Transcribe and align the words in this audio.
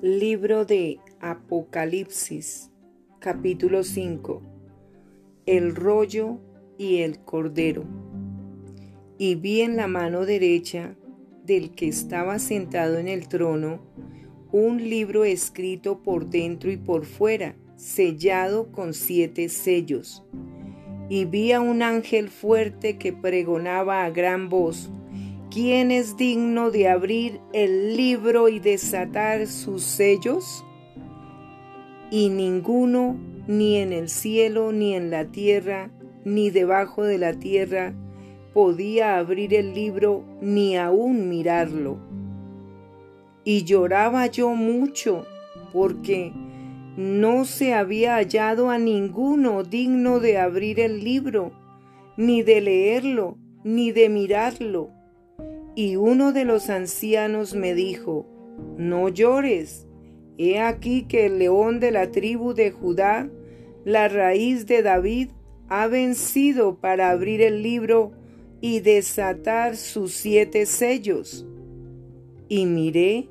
Libro 0.00 0.64
de 0.64 1.00
Apocalipsis, 1.20 2.70
capítulo 3.18 3.82
5. 3.82 4.42
El 5.44 5.74
rollo 5.74 6.38
y 6.78 6.98
el 6.98 7.18
cordero. 7.18 7.82
Y 9.18 9.34
vi 9.34 9.62
en 9.62 9.76
la 9.76 9.88
mano 9.88 10.24
derecha 10.24 10.96
del 11.44 11.72
que 11.72 11.88
estaba 11.88 12.38
sentado 12.38 12.98
en 12.98 13.08
el 13.08 13.26
trono 13.26 13.80
un 14.52 14.76
libro 14.88 15.24
escrito 15.24 16.00
por 16.00 16.30
dentro 16.30 16.70
y 16.70 16.76
por 16.76 17.04
fuera, 17.04 17.56
sellado 17.74 18.70
con 18.70 18.94
siete 18.94 19.48
sellos. 19.48 20.24
Y 21.08 21.24
vi 21.24 21.50
a 21.50 21.60
un 21.60 21.82
ángel 21.82 22.28
fuerte 22.28 22.98
que 22.98 23.12
pregonaba 23.12 24.04
a 24.04 24.10
gran 24.10 24.48
voz, 24.48 24.92
¿Quién 25.60 25.90
es 25.90 26.16
digno 26.16 26.70
de 26.70 26.86
abrir 26.86 27.40
el 27.52 27.96
libro 27.96 28.48
y 28.48 28.60
desatar 28.60 29.48
sus 29.48 29.82
sellos? 29.82 30.64
Y 32.12 32.28
ninguno, 32.28 33.16
ni 33.48 33.78
en 33.78 33.92
el 33.92 34.08
cielo, 34.08 34.70
ni 34.70 34.94
en 34.94 35.10
la 35.10 35.24
tierra, 35.24 35.90
ni 36.24 36.50
debajo 36.50 37.02
de 37.02 37.18
la 37.18 37.32
tierra, 37.32 37.92
podía 38.54 39.18
abrir 39.18 39.52
el 39.52 39.74
libro 39.74 40.22
ni 40.40 40.76
aún 40.76 41.28
mirarlo. 41.28 41.98
Y 43.42 43.64
lloraba 43.64 44.28
yo 44.28 44.50
mucho, 44.50 45.26
porque 45.72 46.30
no 46.96 47.44
se 47.44 47.74
había 47.74 48.14
hallado 48.14 48.70
a 48.70 48.78
ninguno 48.78 49.64
digno 49.64 50.20
de 50.20 50.38
abrir 50.38 50.78
el 50.78 51.02
libro, 51.02 51.50
ni 52.16 52.42
de 52.42 52.60
leerlo, 52.60 53.38
ni 53.64 53.90
de 53.90 54.08
mirarlo. 54.08 54.97
Y 55.78 55.94
uno 55.94 56.32
de 56.32 56.44
los 56.44 56.70
ancianos 56.70 57.54
me 57.54 57.72
dijo, 57.72 58.26
no 58.76 59.08
llores, 59.08 59.86
he 60.36 60.58
aquí 60.58 61.04
que 61.04 61.26
el 61.26 61.38
león 61.38 61.78
de 61.78 61.92
la 61.92 62.10
tribu 62.10 62.52
de 62.52 62.72
Judá, 62.72 63.30
la 63.84 64.08
raíz 64.08 64.66
de 64.66 64.82
David, 64.82 65.28
ha 65.68 65.86
vencido 65.86 66.80
para 66.80 67.10
abrir 67.10 67.42
el 67.42 67.62
libro 67.62 68.10
y 68.60 68.80
desatar 68.80 69.76
sus 69.76 70.14
siete 70.14 70.66
sellos. 70.66 71.46
Y 72.48 72.66
miré 72.66 73.28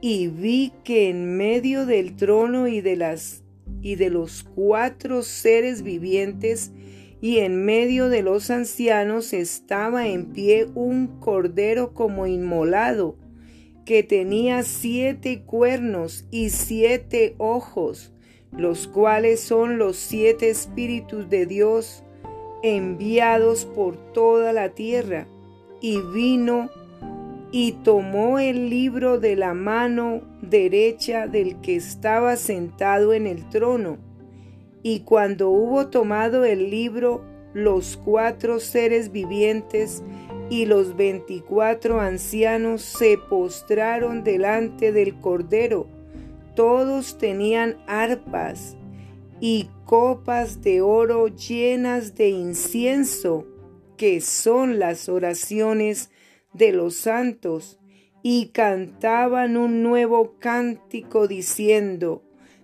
y 0.00 0.28
vi 0.28 0.72
que 0.82 1.10
en 1.10 1.36
medio 1.36 1.84
del 1.84 2.16
trono 2.16 2.68
y 2.68 2.80
de 2.80 2.96
las 2.96 3.44
y 3.82 3.96
de 3.96 4.08
los 4.08 4.44
cuatro 4.44 5.22
seres 5.22 5.82
vivientes 5.82 6.72
y 7.20 7.38
en 7.38 7.64
medio 7.64 8.08
de 8.08 8.22
los 8.22 8.50
ancianos 8.50 9.32
estaba 9.32 10.06
en 10.06 10.26
pie 10.26 10.68
un 10.74 11.18
cordero 11.18 11.94
como 11.94 12.26
inmolado, 12.26 13.16
que 13.84 14.02
tenía 14.02 14.62
siete 14.62 15.42
cuernos 15.42 16.26
y 16.30 16.50
siete 16.50 17.34
ojos, 17.38 18.12
los 18.52 18.86
cuales 18.86 19.40
son 19.40 19.78
los 19.78 19.96
siete 19.96 20.50
espíritus 20.50 21.28
de 21.30 21.46
Dios 21.46 22.02
enviados 22.62 23.64
por 23.64 23.96
toda 24.12 24.52
la 24.52 24.70
tierra. 24.70 25.28
Y 25.80 26.00
vino 26.00 26.70
y 27.52 27.72
tomó 27.72 28.38
el 28.38 28.70
libro 28.70 29.20
de 29.20 29.36
la 29.36 29.54
mano 29.54 30.22
derecha 30.42 31.26
del 31.26 31.60
que 31.60 31.76
estaba 31.76 32.36
sentado 32.36 33.12
en 33.12 33.26
el 33.26 33.48
trono 33.48 34.05
y 34.86 35.00
cuando 35.00 35.50
hubo 35.50 35.88
tomado 35.88 36.44
el 36.44 36.70
libro, 36.70 37.24
los 37.54 37.96
cuatro 37.96 38.60
seres 38.60 39.10
vivientes 39.10 40.04
y 40.48 40.66
los 40.66 40.96
veinticuatro 40.96 42.00
ancianos 42.00 42.82
se 42.82 43.18
postraron 43.18 44.22
delante 44.22 44.92
del 44.92 45.18
Cordero. 45.18 45.88
Todos 46.54 47.18
tenían 47.18 47.78
arpas 47.88 48.76
y 49.40 49.70
copas 49.84 50.62
de 50.62 50.82
oro 50.82 51.26
llenas 51.26 52.14
de 52.14 52.28
incienso, 52.28 53.44
que 53.96 54.20
son 54.20 54.78
las 54.78 55.08
oraciones 55.08 56.12
de 56.52 56.70
los 56.70 56.94
santos, 56.94 57.80
y 58.22 58.50
cantaban 58.50 59.56
un 59.56 59.82
nuevo 59.82 60.36
cántico 60.38 61.26
diciendo, 61.26 62.22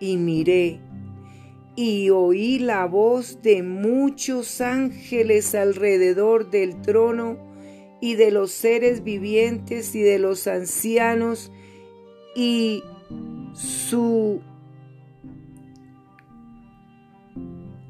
y 0.00 0.16
miré 0.16 0.80
y 1.76 2.08
oí 2.08 2.58
la 2.58 2.86
voz 2.86 3.42
de 3.42 3.62
muchos 3.62 4.62
ángeles 4.62 5.54
alrededor 5.54 6.50
del 6.50 6.80
trono 6.80 7.36
y 8.00 8.14
de 8.14 8.30
los 8.30 8.50
seres 8.50 9.04
vivientes 9.04 9.94
y 9.94 10.00
de 10.00 10.18
los 10.18 10.46
ancianos 10.46 11.52
y 12.34 12.82
su 13.52 14.40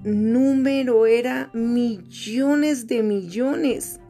número 0.02 1.06
era 1.06 1.50
millones 1.52 2.88
de 2.88 3.02
millones 3.04 4.00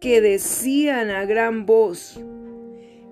que 0.00 0.20
decían 0.20 1.10
a 1.10 1.24
gran 1.26 1.64
voz, 1.64 2.20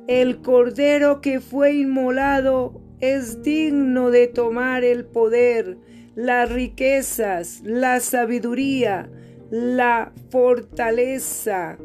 el 0.06 0.40
cordero 0.40 1.20
que 1.20 1.40
fue 1.40 1.74
inmolado 1.74 2.82
es 3.00 3.42
digno 3.42 4.10
de 4.10 4.26
tomar 4.26 4.84
el 4.84 5.04
poder, 5.04 5.78
las 6.14 6.50
riquezas, 6.50 7.62
la 7.64 8.00
sabiduría, 8.00 9.10
la 9.50 10.12
fortaleza, 10.30 11.78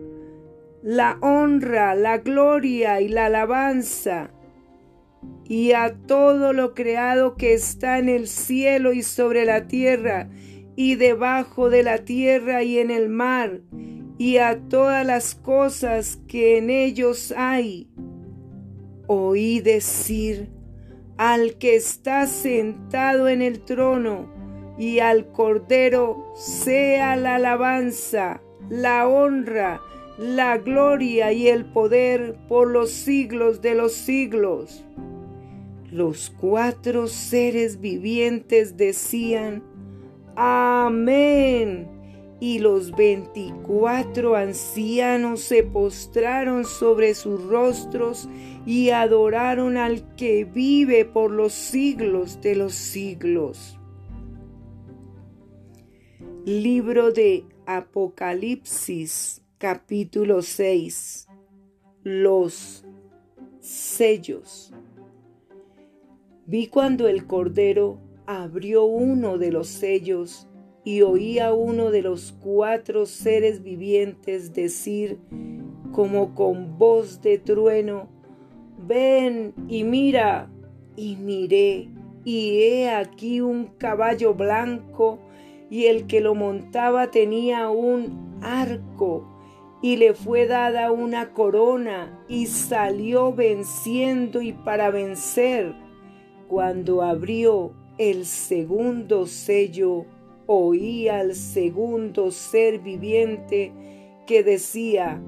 la 0.83 1.17
honra, 1.21 1.95
la 1.95 2.17
gloria 2.17 3.01
y 3.01 3.07
la 3.07 3.27
alabanza. 3.27 4.31
Y 5.45 5.71
a 5.71 5.95
todo 6.05 6.53
lo 6.53 6.73
creado 6.73 7.35
que 7.35 7.53
está 7.53 7.97
en 7.97 8.09
el 8.09 8.27
cielo 8.27 8.93
y 8.93 9.01
sobre 9.01 9.45
la 9.45 9.67
tierra, 9.67 10.29
y 10.75 10.95
debajo 10.95 11.69
de 11.69 11.83
la 11.83 11.99
tierra 11.99 12.63
y 12.63 12.79
en 12.79 12.91
el 12.91 13.09
mar, 13.09 13.61
y 14.17 14.37
a 14.37 14.59
todas 14.67 15.05
las 15.05 15.35
cosas 15.35 16.19
que 16.27 16.57
en 16.57 16.69
ellos 16.69 17.33
hay. 17.35 17.89
Oí 19.07 19.61
decir, 19.61 20.49
al 21.17 21.55
que 21.55 21.75
está 21.75 22.27
sentado 22.27 23.27
en 23.27 23.41
el 23.41 23.61
trono 23.61 24.33
y 24.77 24.99
al 24.99 25.31
Cordero 25.31 26.33
sea 26.35 27.15
la 27.15 27.35
alabanza, 27.35 28.41
la 28.69 29.07
honra, 29.07 29.81
la 30.17 30.57
gloria 30.57 31.31
y 31.31 31.47
el 31.47 31.65
poder 31.65 32.35
por 32.47 32.69
los 32.69 32.91
siglos 32.91 33.61
de 33.61 33.75
los 33.75 33.93
siglos. 33.93 34.83
Los 35.91 36.29
cuatro 36.29 37.07
seres 37.07 37.79
vivientes 37.79 38.75
decían, 38.75 39.63
Amén 40.35 41.94
y 42.45 42.59
los 42.59 42.91
veinticuatro 42.91 44.35
ancianos 44.35 45.39
se 45.39 45.63
postraron 45.63 46.63
sobre 46.63 47.15
sus 47.15 47.43
rostros 47.43 48.29
y 48.67 48.91
adoraron 48.91 49.77
al 49.77 50.15
que 50.15 50.45
vive 50.45 51.05
por 51.05 51.31
los 51.31 51.53
siglos 51.53 52.39
de 52.41 52.55
los 52.55 52.75
siglos. 52.75 53.79
Libro 56.45 57.11
de 57.11 57.45
Apocalipsis 57.65 59.41
capítulo 59.57 60.43
6 60.43 61.27
Los 62.03 62.85
sellos 63.59 64.71
Vi 66.45 66.67
cuando 66.67 67.07
el 67.07 67.25
Cordero 67.25 67.97
abrió 68.27 68.83
uno 68.83 69.39
de 69.39 69.51
los 69.51 69.67
sellos 69.67 70.47
y 70.85 71.01
oí 71.01 71.39
a 71.39 71.51
uno 71.51 71.91
de 71.91 72.03
los 72.03 72.31
cuatro 72.31 73.05
seres 73.07 73.61
vivientes 73.63 74.53
decir 74.53 75.19
como 75.91 76.35
con 76.35 76.77
voz 76.77 77.21
de 77.21 77.39
trueno, 77.39 78.07
ven 78.87 79.53
y 79.67 79.83
mira. 79.83 80.49
Y 80.97 81.17
miré, 81.17 81.89
y 82.23 82.61
he 82.61 82.89
aquí 82.89 83.41
un 83.41 83.65
caballo 83.77 84.33
blanco, 84.33 85.19
y 85.69 85.87
el 85.87 86.07
que 86.07 86.21
lo 86.21 86.35
montaba 86.35 87.11
tenía 87.11 87.67
un 87.69 88.39
arco, 88.41 89.27
y 89.81 89.97
le 89.97 90.13
fue 90.13 90.47
dada 90.47 90.91
una 90.93 91.33
corona 91.33 92.23
y 92.29 92.45
salió 92.45 93.33
venciendo 93.33 94.41
y 94.41 94.53
para 94.53 94.89
vencer. 94.89 95.75
Cuando 96.47 97.01
abrió 97.01 97.73
el 97.97 98.25
segundo 98.25 99.25
sello, 99.25 100.05
oí 100.47 101.07
al 101.07 101.35
segundo 101.35 102.31
ser 102.31 102.79
viviente 102.79 103.71
que 104.25 104.43
decía, 104.43 105.21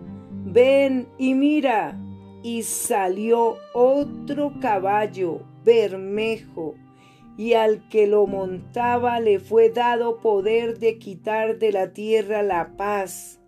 ven 0.45 1.07
y 1.17 1.33
mira. 1.33 1.99
Y 2.43 2.63
salió 2.63 3.57
otro 3.73 4.53
caballo 4.61 5.41
bermejo, 5.65 6.75
y 7.35 7.53
al 7.53 7.89
que 7.89 8.07
lo 8.07 8.25
montaba 8.25 9.19
le 9.19 9.39
fue 9.39 9.69
dado 9.69 10.21
poder 10.21 10.77
de 10.79 10.97
quitar 10.97 11.57
de 11.57 11.71
la 11.71 11.91
tierra 11.93 12.43
la 12.43 12.77
paz, 12.77 13.41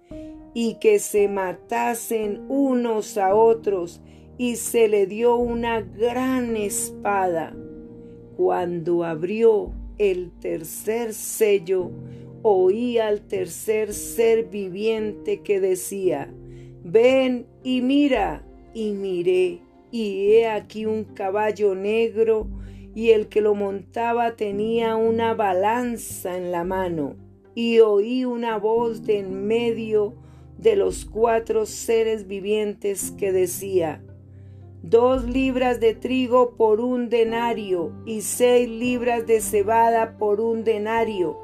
y 0.53 0.79
que 0.79 0.99
se 0.99 1.29
matasen 1.29 2.45
unos 2.49 3.17
a 3.17 3.35
otros, 3.35 4.01
y 4.37 4.55
se 4.55 4.87
le 4.87 5.05
dio 5.05 5.35
una 5.35 5.81
gran 5.81 6.57
espada. 6.57 7.55
Cuando 8.35 9.03
abrió 9.03 9.71
el 9.99 10.31
tercer 10.39 11.13
sello, 11.13 11.91
oí 12.41 12.97
al 12.97 13.21
tercer 13.27 13.93
ser 13.93 14.45
viviente 14.45 15.41
que 15.41 15.59
decía, 15.59 16.33
ven 16.83 17.45
y 17.63 17.81
mira, 17.81 18.45
y 18.73 18.93
miré, 18.93 19.59
y 19.91 20.31
he 20.31 20.47
aquí 20.47 20.85
un 20.85 21.03
caballo 21.03 21.75
negro, 21.75 22.47
y 22.95 23.09
el 23.11 23.27
que 23.27 23.41
lo 23.41 23.53
montaba 23.55 24.35
tenía 24.35 24.95
una 24.95 25.33
balanza 25.33 26.37
en 26.37 26.51
la 26.51 26.63
mano, 26.63 27.17
y 27.53 27.79
oí 27.79 28.23
una 28.23 28.57
voz 28.57 29.05
de 29.05 29.19
en 29.19 29.47
medio 29.47 30.15
de 30.57 30.77
los 30.77 31.03
cuatro 31.05 31.65
seres 31.65 32.25
vivientes 32.25 33.11
que 33.11 33.33
decía, 33.33 34.01
dos 34.81 35.25
libras 35.25 35.79
de 35.79 35.93
trigo 35.93 36.51
por 36.55 36.79
un 36.79 37.09
denario 37.09 37.91
y 38.05 38.21
seis 38.21 38.69
libras 38.69 39.27
de 39.27 39.41
cebada 39.41 40.17
por 40.17 40.39
un 40.39 40.63
denario, 40.63 41.37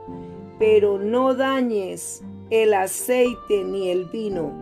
pero 0.57 0.97
no 0.97 1.35
dañes 1.35 2.23
el 2.49 2.73
aceite 2.73 3.63
ni 3.65 3.89
el 3.89 4.05
vino. 4.05 4.53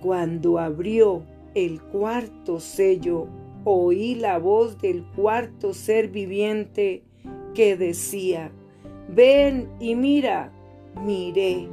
Cuando 0.00 0.58
abrió 0.58 1.22
el 1.54 1.80
cuarto 1.80 2.60
sello, 2.60 3.26
oí 3.64 4.14
la 4.14 4.38
voz 4.38 4.80
del 4.80 5.04
cuarto 5.04 5.72
ser 5.72 6.08
viviente 6.08 7.04
que 7.54 7.76
decía, 7.76 8.50
ven 9.08 9.68
y 9.80 9.94
mira, 9.94 10.52
miré, 11.04 11.68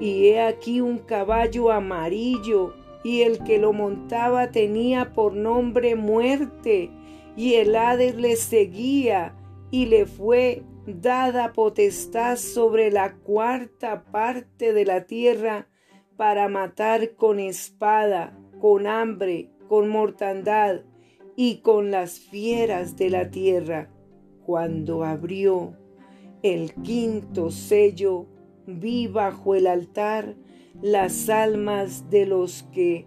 y 0.00 0.26
he 0.26 0.42
aquí 0.42 0.80
un 0.80 0.98
caballo 0.98 1.70
amarillo 1.70 2.74
y 3.04 3.20
el 3.20 3.44
que 3.44 3.58
lo 3.58 3.72
montaba 3.72 4.50
tenía 4.50 5.12
por 5.12 5.34
nombre 5.34 5.94
muerte, 5.94 6.90
y 7.36 7.54
el 7.54 7.76
Hades 7.76 8.16
le 8.16 8.34
seguía, 8.36 9.36
y 9.70 9.86
le 9.86 10.06
fue 10.06 10.62
dada 10.86 11.52
potestad 11.52 12.36
sobre 12.36 12.90
la 12.90 13.14
cuarta 13.14 14.04
parte 14.04 14.72
de 14.72 14.84
la 14.84 15.06
tierra 15.06 15.68
para 16.16 16.48
matar 16.48 17.14
con 17.16 17.40
espada, 17.40 18.38
con 18.60 18.86
hambre, 18.86 19.50
con 19.68 19.88
mortandad 19.88 20.82
y 21.36 21.56
con 21.56 21.90
las 21.90 22.18
fieras 22.18 22.96
de 22.96 23.10
la 23.10 23.30
tierra. 23.30 23.90
Cuando 24.46 25.04
abrió 25.04 25.76
el 26.42 26.74
quinto 26.74 27.50
sello, 27.50 28.26
vi 28.66 29.06
bajo 29.06 29.54
el 29.54 29.66
altar 29.66 30.36
las 30.82 31.28
almas 31.28 32.10
de 32.10 32.26
los 32.26 32.64
que 32.72 33.06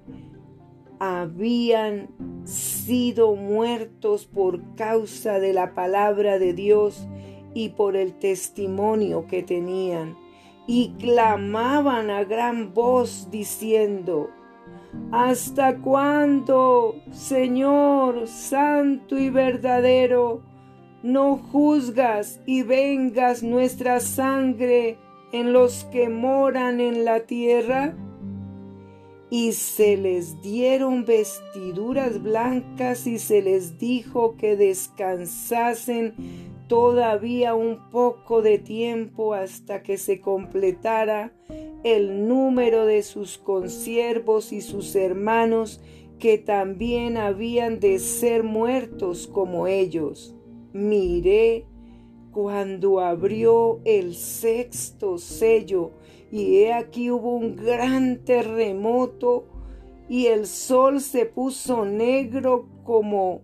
habían 0.99 2.09
sido 2.45 3.35
muertos 3.35 4.25
por 4.25 4.75
causa 4.75 5.39
de 5.39 5.53
la 5.53 5.73
palabra 5.73 6.39
de 6.39 6.53
Dios 6.53 7.07
y 7.53 7.69
por 7.69 7.95
el 7.95 8.13
testimonio 8.13 9.27
que 9.27 9.43
tenían, 9.43 10.17
y 10.67 10.93
clamaban 10.99 12.09
a 12.09 12.23
gran 12.23 12.73
voz 12.73 13.29
diciendo, 13.31 14.29
¿Hasta 15.11 15.77
cuándo, 15.77 16.95
Señor 17.11 18.27
Santo 18.27 19.17
y 19.17 19.29
verdadero, 19.29 20.41
no 21.03 21.37
juzgas 21.37 22.41
y 22.45 22.63
vengas 22.63 23.43
nuestra 23.43 23.99
sangre 23.99 24.97
en 25.31 25.53
los 25.53 25.85
que 25.85 26.09
moran 26.09 26.79
en 26.79 27.05
la 27.05 27.21
tierra? 27.21 27.95
Y 29.29 29.51
se 29.51 29.97
les 29.97 30.41
dieron 30.41 31.03
vestiduras 31.03 32.21
blancas 32.23 33.07
y 33.07 33.19
se 33.19 33.41
les 33.41 33.77
dijo 33.77 34.37
que 34.37 34.55
descansasen 34.55 36.13
todavía 36.67 37.55
un 37.55 37.89
poco 37.89 38.41
de 38.41 38.57
tiempo 38.57 39.33
hasta 39.33 39.83
que 39.83 39.97
se 39.97 40.21
completara 40.21 41.33
el 41.83 42.27
número 42.27 42.85
de 42.85 43.03
sus 43.03 43.37
consiervos 43.37 44.51
y 44.51 44.61
sus 44.61 44.95
hermanos 44.95 45.81
que 46.19 46.37
también 46.37 47.17
habían 47.17 47.79
de 47.79 47.99
ser 47.99 48.43
muertos 48.43 49.27
como 49.27 49.67
ellos. 49.67 50.35
Miré 50.73 51.65
cuando 52.37 52.99
abrió 52.99 53.79
el 53.83 54.13
sexto 54.13 55.17
sello, 55.17 55.89
y 56.31 56.57
he 56.57 56.71
aquí 56.71 57.09
hubo 57.09 57.35
un 57.35 57.55
gran 57.55 58.23
terremoto, 58.25 59.47
y 60.07 60.27
el 60.27 60.45
sol 60.45 61.01
se 61.01 61.25
puso 61.25 61.83
negro 61.83 62.67
como 62.83 63.41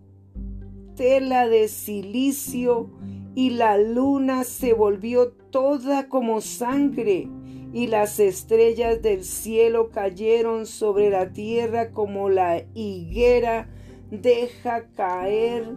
tela 0.95 1.47
de 1.47 1.69
silicio, 1.69 2.91
y 3.33 3.49
la 3.49 3.79
luna 3.79 4.43
se 4.43 4.73
volvió 4.73 5.31
toda 5.31 6.07
como 6.07 6.39
sangre, 6.39 7.27
y 7.73 7.87
las 7.87 8.19
estrellas 8.19 9.01
del 9.01 9.23
cielo 9.23 9.89
cayeron 9.89 10.67
sobre 10.67 11.09
la 11.09 11.33
tierra 11.33 11.89
como 11.89 12.29
la 12.29 12.61
higuera 12.75 13.67
deja 14.11 14.85
caer 14.93 15.75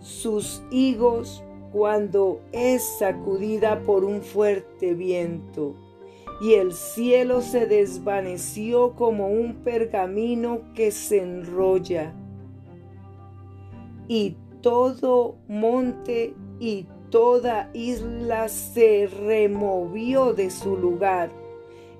sus 0.00 0.62
higos 0.70 1.42
cuando 1.76 2.40
es 2.52 2.82
sacudida 2.82 3.82
por 3.82 4.02
un 4.02 4.22
fuerte 4.22 4.94
viento, 4.94 5.74
y 6.40 6.54
el 6.54 6.72
cielo 6.72 7.42
se 7.42 7.66
desvaneció 7.66 8.94
como 8.94 9.28
un 9.28 9.56
pergamino 9.56 10.72
que 10.74 10.90
se 10.90 11.20
enrolla, 11.20 12.14
y 14.08 14.36
todo 14.62 15.36
monte 15.48 16.34
y 16.60 16.86
toda 17.10 17.68
isla 17.74 18.48
se 18.48 19.06
removió 19.06 20.32
de 20.32 20.48
su 20.48 20.78
lugar, 20.78 21.30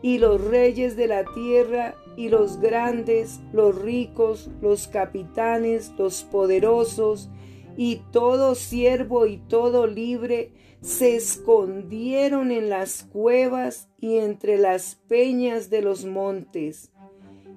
y 0.01 0.17
los 0.17 0.43
reyes 0.43 0.97
de 0.97 1.07
la 1.07 1.27
tierra 1.35 1.97
y 2.17 2.31
los 2.31 2.61
grandes, 2.61 3.41
los 3.53 3.77
ricos, 3.83 4.49
los 4.63 4.89
capitanes, 4.89 5.93
los 5.99 6.23
poderosos, 6.23 7.29
y 7.77 8.03
todo 8.11 8.55
siervo 8.55 9.27
y 9.27 9.39
todo 9.39 9.87
libre 9.87 10.53
se 10.81 11.17
escondieron 11.17 12.51
en 12.51 12.69
las 12.69 13.03
cuevas 13.03 13.89
y 13.99 14.17
entre 14.17 14.57
las 14.59 14.97
peñas 15.09 15.69
de 15.71 15.83
los 15.83 16.05
montes. 16.05 16.93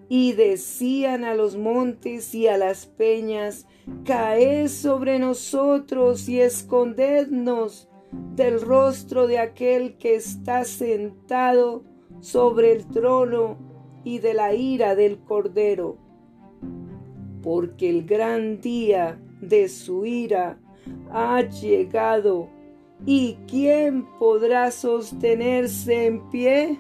Y 0.09 0.33
decían 0.33 1.23
a 1.23 1.35
los 1.35 1.55
montes 1.55 2.33
y 2.33 2.47
a 2.47 2.57
las 2.57 2.87
peñas, 2.87 3.67
Caed 4.03 4.67
sobre 4.67 5.19
nosotros 5.19 6.27
y 6.27 6.41
escondednos 6.41 7.87
del 8.35 8.59
rostro 8.61 9.27
de 9.27 9.37
aquel 9.37 9.97
que 9.97 10.15
está 10.15 10.63
sentado 10.63 11.83
sobre 12.21 12.71
el 12.71 12.87
trono 12.87 13.57
y 14.03 14.19
de 14.19 14.33
la 14.33 14.55
ira 14.55 14.95
del 14.95 15.19
Cordero. 15.19 15.97
Porque 17.43 17.89
el 17.89 18.05
gran 18.05 18.59
día 18.61 19.19
de 19.41 19.69
su 19.69 20.05
ira 20.05 20.59
ha 21.11 21.41
llegado. 21.41 22.49
¿Y 23.05 23.37
quién 23.47 24.05
podrá 24.17 24.71
sostenerse 24.71 26.07
en 26.07 26.29
pie? 26.29 26.79